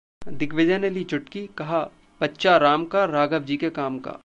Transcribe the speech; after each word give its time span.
दिग्विजय 0.27 0.77
ने 0.77 0.89
ली 0.89 1.03
चुटकी, 1.03 1.45
कहा 1.57 1.81
'बच्चा 2.21 2.57
राम 2.57 2.85
का 2.85 3.05
राघव 3.05 3.43
जी 3.43 3.57
के 3.57 3.69
काम 3.69 3.99
का' 3.99 4.17